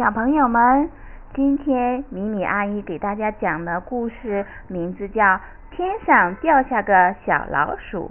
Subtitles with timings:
[0.00, 0.88] 小朋友们，
[1.34, 5.22] 今天米米阿姨给大家讲的故事名字叫
[5.70, 8.06] 《天上掉下个小老鼠》。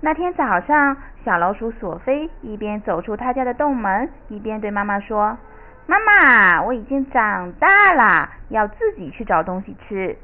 [0.00, 5.38] 那天早上，小老鼠索菲一边走出他家的洞门，一边对妈妈说
[5.86, 10.16] ：“妈妈，我已经长大了，要自己去找东西吃。”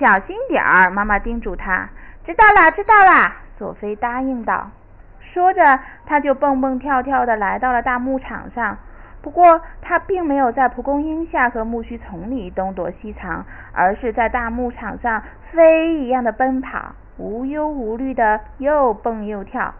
[0.00, 1.88] 小心点儿，妈妈叮嘱他。
[2.26, 4.72] 知道啦，知道啦，索菲答应道。
[5.20, 8.76] 说着，他就蹦蹦跳跳的来到了大牧场上。
[9.24, 13.42] 不过，他并没有在蒲公英下和苜蓿丛里东躲西藏，
[13.72, 19.72] 而是在大牧场上飞一样的奔跑，无忧无虑的又蹦又跳。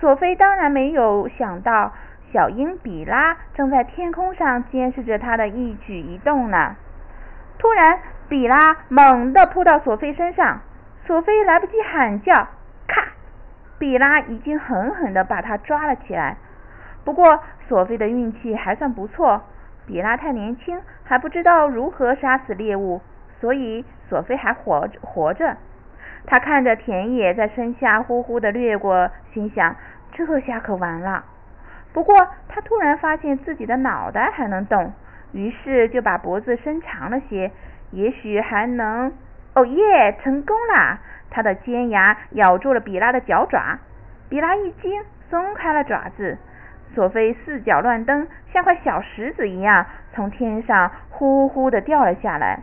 [0.00, 1.92] 索菲当然没有想到，
[2.32, 6.74] 小鹰比拉正在天空上监视着他的一举一动呢。
[7.60, 10.62] 突然，比拉猛地扑到索菲身上，
[11.06, 12.48] 索菲来不及喊叫，
[12.88, 13.04] 咔！
[13.78, 16.36] 比拉已经狠狠地把他抓了起来。
[17.04, 19.42] 不过，索菲的运气还算不错。
[19.86, 23.00] 比拉太年轻，还不知道如何杀死猎物，
[23.40, 25.56] 所以索菲还活着活着。
[26.26, 29.74] 他看着田野在身下呼呼的掠过，心想：
[30.12, 31.24] 这下可完了。
[31.92, 34.92] 不过，他突然发现自己的脑袋还能动，
[35.32, 37.50] 于是就把脖子伸长了些，
[37.90, 39.12] 也许还能……
[39.54, 41.00] 哦耶，成功啦！
[41.30, 43.78] 他的尖牙咬住了比拉的脚爪，
[44.28, 46.38] 比拉一惊，松开了爪子。
[46.94, 52.60] 索菲四脚乱蹬，像块小石子一样从天上呼呼的掉了下来。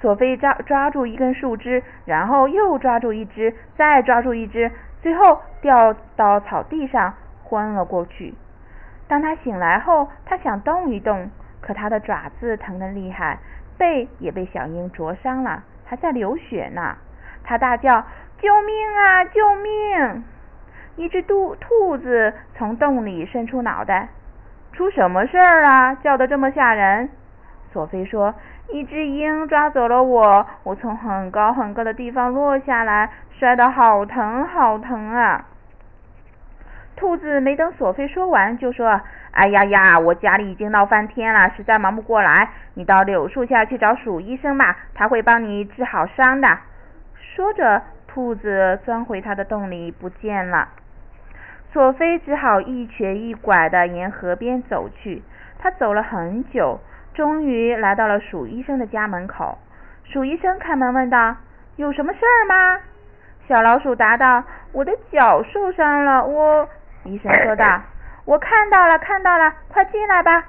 [0.00, 4.70] 索菲抓抓住一根树枝，然后又抓住一只，再抓住一只，
[5.02, 8.34] 最后掉到草地上昏了过去。
[9.08, 13.38] 当他醒来后，他想动一动，可他的爪子疼得厉害，
[13.76, 16.96] 背也被小鹰灼伤了，还在流血呢。
[17.42, 18.04] 他大叫
[18.38, 19.24] ：“救命啊！
[19.24, 20.24] 救命！”
[20.98, 24.08] 一只兔兔子从洞里伸出脑袋，
[24.72, 25.94] 出什么事儿啊？
[25.94, 27.08] 叫得这么吓人。
[27.72, 28.34] 索菲说
[28.72, 35.44] ：“一只鹰抓走了我，我从很高很高的地方落下来，摔得好疼好疼啊！”
[36.96, 39.00] 兔子没等索菲说完，就说
[39.30, 42.48] ：“哎呀呀，我家里已经闹翻天了，实在忙不过来。
[42.74, 46.58] 你到柳树下去找鼠医生吧，他会帮你治好伤的。”
[47.36, 50.66] 说着，兔子钻回它的洞里不见了。
[51.72, 55.22] 索菲只好一瘸一拐地沿河边走去。
[55.58, 56.80] 他走了很久，
[57.14, 59.58] 终于来到了鼠医生的家门口。
[60.04, 61.36] 鼠医生开门问道
[61.76, 62.80] ：“有什么事儿吗？”
[63.46, 66.68] 小老鼠答道：“我的脚受伤了，我
[67.04, 67.82] ……”医生说道
[68.24, 70.44] ：“我看到了，看到了，快进来吧。”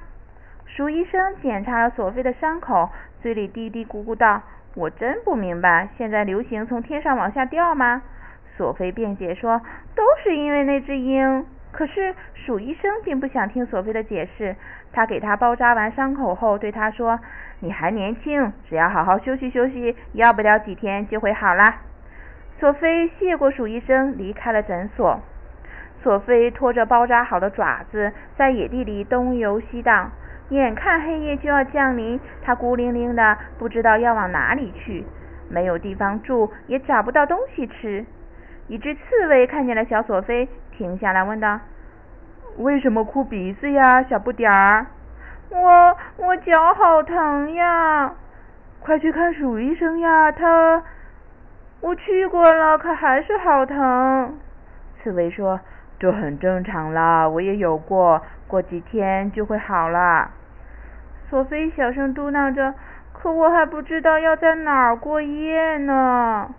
[0.66, 2.88] 鼠医生检查了索菲的伤口，
[3.20, 4.40] 嘴里嘀嘀咕咕道
[4.76, 8.02] ：“我真不明白，现在流行从天上往下掉吗？”
[8.60, 9.58] 索菲辩解说
[9.96, 14.54] ：“都是因为那只鹰。”可是鼠医生并不想听索菲的解释。
[14.92, 17.18] 他给他包扎完伤口后，对他说
[17.60, 21.76] ：“你还年轻，只要好好休息休息，要不了几天就会好啦。”
[22.60, 25.18] 索菲谢过鼠医生，离开了诊所。
[26.02, 30.10] 索菲拖着包扎好的爪子，在野地里东游西荡。
[30.50, 35.06] 眼看黑夜就要降临，他孤零零的，不知道要往哪里去，
[35.48, 38.04] 没有地方住，也找不到东西吃。
[38.70, 41.58] 一只刺猬看见了小索菲，停下来问道
[42.58, 44.86] ：“为什么哭鼻子呀，小不点儿
[45.50, 48.12] ？”“我我脚好疼呀
[48.78, 50.84] ！”“快去看鼠医生呀，他
[51.82, 54.38] ……”“我去过了，可还是好疼。”
[55.02, 55.58] 刺猬说
[55.98, 60.30] ：“这很正常啦，我也有过，过几天就会好了。”
[61.28, 62.72] 索菲小声嘟囔着
[63.12, 66.54] ：“可我还不知道要在哪儿过夜呢。”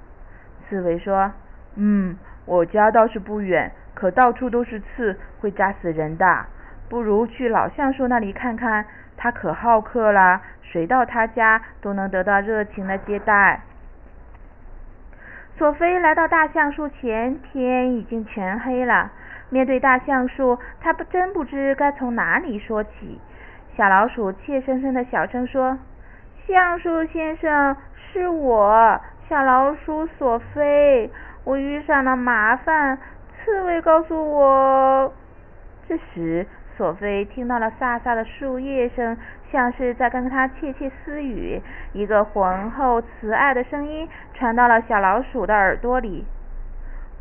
[0.67, 1.31] 刺猬说。
[1.75, 6.45] 嗯，我家倒是不远，可到处都是刺，会扎死人的。
[6.89, 13.61] 不如去老橡树那里看看，他可好客啦，谁到他家都能得到热情的接待。
[15.57, 19.11] 索菲来到大橡树前，天已经全黑了。
[19.49, 23.19] 面对大橡树，他不真不知该从哪里说起。
[23.77, 25.77] 小老鼠怯生生的小声说
[26.47, 27.75] ：“橡树先生，
[28.11, 28.99] 是我，
[29.31, 31.09] 小老鼠索菲。”
[31.45, 32.97] 我遇上了麻烦，
[33.33, 35.13] 刺猬告诉我。
[35.87, 36.45] 这时，
[36.75, 39.17] 索菲听到了飒飒的树叶声，
[39.49, 41.61] 像是在跟他窃窃私语。
[41.93, 46.25] 一个浑厚慈爱的声音传到了小老鼠的耳朵里：“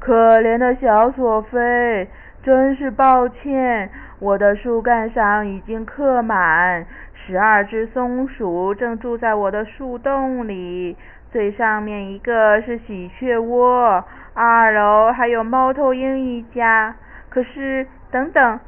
[0.01, 2.09] 可怜的小索菲，
[2.43, 6.85] 真是抱歉，我的树干上已经刻满
[7.15, 10.97] 十二只松鼠，正住在我的树洞里。”
[11.33, 14.05] 最上面一个是喜鹊窝，
[14.35, 16.97] 二楼还有猫头鹰一家。
[17.29, 18.59] 可是，等等，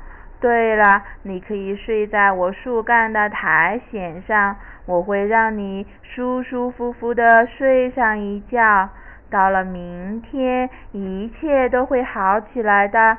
[0.41, 4.57] 对了，你可以睡在我树干的苔藓上，
[4.87, 8.89] 我会让你舒舒服服的睡上一觉。
[9.29, 13.17] 到了明天，一切都会好起来的。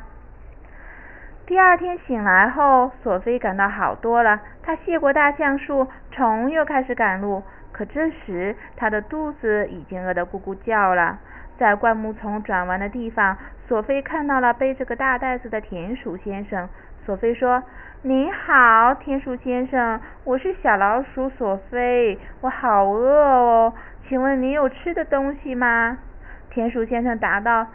[1.45, 4.39] 第二天醒来后，索菲感到好多了。
[4.61, 7.43] 她谢过大橡树，虫又开始赶路。
[7.73, 11.19] 可这时，她的肚子已经饿得咕咕叫了。
[11.57, 13.37] 在灌木丛转弯的地方，
[13.67, 16.69] 索菲看到了背着个大袋子的田鼠先生。
[17.05, 17.61] 索菲说
[18.03, 23.73] ：“你好，田鼠先生，我是小老鼠索菲，我好饿哦，
[24.07, 25.97] 请问你有吃的东西吗？”
[26.49, 27.67] 田鼠先生答道：“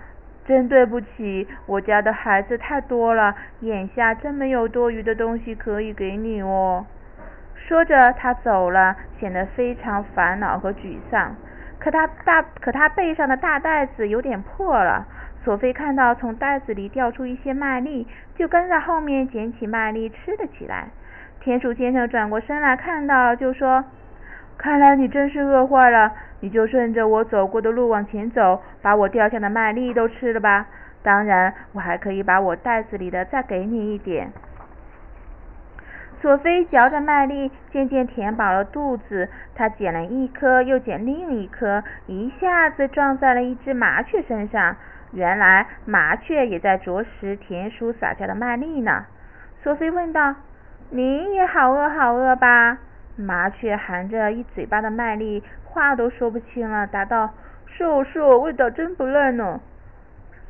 [0.49, 6.87] 真对不起，我家的孩子太多了，眼下真没有多余的东西可以给你哦。”
[7.55, 11.37] 说着，他走了，显得非常烦恼和沮丧。
[11.79, 15.07] 可他大，可他背上的大袋子有点破了。
[15.45, 20.89] 索菲看到从袋子里掉出一些麦粒，就跟在后面捡起麦粒吃了起来。
[21.41, 23.85] 田鼠先生转过身来看到，就说
[24.59, 30.67] ：“看来你真是饿坏了，你就顺着我走过的路往前走，把我掉下的麦粒都吃了吧。
[31.03, 34.33] 当然，我还可以把我袋子里的再给你一点。”
[36.21, 39.29] 索菲嚼着麦粒，渐渐填饱了肚子。
[39.55, 44.75] 他捡了一颗，又捡另一颗，一下子撞在了一只麻雀身上。
[45.13, 49.07] 原来麻雀也在啄食田鼠撒下的麦粒呢。
[49.63, 50.35] 索菲问道
[50.91, 52.79] ：“你也好饿好饿吧？”
[53.19, 57.35] 麻雀含着一嘴巴的麦粒，话都说不清了，答道
[57.67, 59.61] ：“是哦是哦，味道真不赖呢。”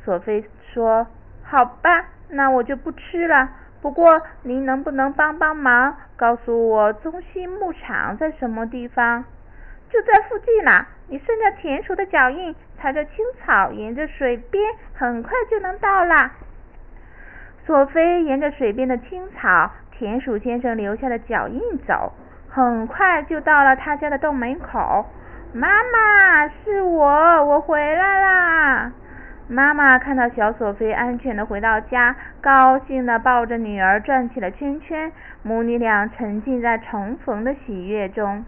[0.05, 1.07] 索菲说
[1.43, 3.49] ：“好吧，那我就不吃了。
[3.81, 9.25] 不过您能不能帮帮忙，告诉我中心牧场在什么地方？”
[9.89, 10.87] 就在附近啦！
[11.07, 14.63] 你顺着田鼠的脚印，踩着青草，沿着水边，
[14.93, 16.31] 很快就能到啦。
[17.65, 22.13] 索菲沿着水边的青草、田鼠先生留下的脚印走，
[22.49, 25.05] 很快就到了他家的洞门口。
[25.53, 27.05] 妈妈，是我，
[27.45, 28.91] 我回来啦！
[29.47, 35.11] 妈妈看到小索菲安全的回到家，高兴的抱着女儿转起了圈圈，
[35.41, 38.45] 母女俩沉浸在重逢的喜悦中。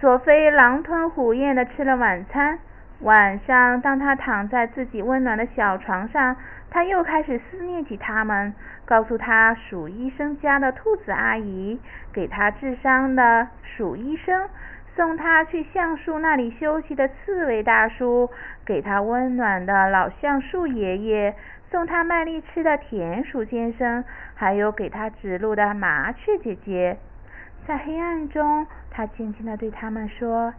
[0.00, 2.58] 索菲狼吞虎咽的吃了晚餐。
[3.00, 6.36] 晚上，当他躺在自己温暖的小床上，
[6.70, 8.54] 他又开始思念起他们，
[8.84, 11.78] 告诉他鼠医生家的兔子阿姨，
[12.12, 14.48] 给他治伤的鼠医生，
[14.96, 18.30] 送他去橡树那里休息的刺猬大叔，
[18.64, 21.34] 给他温暖的老橡树爷爷，
[21.70, 24.02] 送他麦粒吃的田鼠先生，
[24.34, 26.96] 还有给他指路的麻雀姐姐。
[27.66, 30.54] 在黑暗中，他轻轻地对他们说：“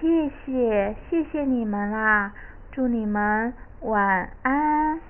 [0.00, 2.32] 谢谢，谢谢你们啦！
[2.72, 5.00] 祝你们晚安。”